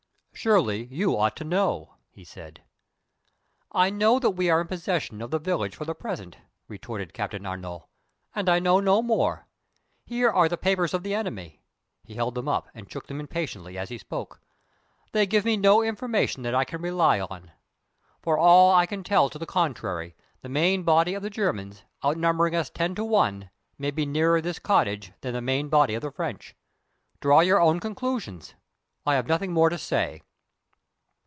"Surely 0.33 0.85
you 0.85 1.15
ought 1.15 1.35
to 1.35 1.43
know?" 1.43 1.97
he 2.09 2.23
said. 2.23 2.63
"I 3.71 3.91
know 3.91 4.17
that 4.17 4.31
we 4.31 4.49
are 4.49 4.59
in 4.59 4.65
possession 4.67 5.21
of 5.21 5.29
the 5.29 5.37
village 5.37 5.75
for 5.75 5.85
the 5.85 5.93
present," 5.93 6.37
retorted 6.67 7.13
Captain 7.13 7.45
Arnault, 7.45 7.85
"and 8.33 8.49
I 8.49 8.57
know 8.57 8.79
no 8.79 9.03
more. 9.03 9.45
Here 10.03 10.31
are 10.31 10.49
the 10.49 10.57
papers 10.57 10.95
of 10.95 11.03
the 11.03 11.13
enemy." 11.13 11.61
He 12.03 12.15
held 12.15 12.33
them 12.33 12.47
up 12.47 12.69
and 12.73 12.91
shook 12.91 13.05
them 13.05 13.19
impatiently 13.19 13.77
as 13.77 13.89
he 13.89 13.99
spoke. 13.99 14.41
"They 15.11 15.27
give 15.27 15.45
me 15.45 15.57
no 15.57 15.83
information 15.83 16.41
that 16.41 16.55
I 16.55 16.65
can 16.65 16.81
rely 16.81 17.19
on. 17.19 17.51
For 18.23 18.35
all 18.35 18.73
I 18.73 18.87
can 18.87 19.03
tell 19.03 19.29
to 19.29 19.37
the 19.37 19.45
contrary, 19.45 20.15
the 20.41 20.49
main 20.49 20.81
body 20.81 21.13
of 21.13 21.21
the 21.21 21.29
Germans, 21.29 21.83
outnumbering 22.03 22.55
us 22.55 22.71
ten 22.71 22.95
to 22.95 23.05
one, 23.05 23.51
may 23.77 23.91
be 23.91 24.07
nearer 24.07 24.41
this 24.41 24.57
cottage 24.57 25.13
than 25.21 25.33
the 25.33 25.41
main 25.41 25.69
body 25.69 25.93
of 25.93 26.01
the 26.01 26.09
French. 26.09 26.55
Draw 27.19 27.41
your 27.41 27.61
own 27.61 27.79
conclusions. 27.79 28.55
I 29.05 29.13
have 29.13 29.27
nothing 29.27 29.51
more 29.53 29.69
to 29.69 29.77
say." 29.77 30.23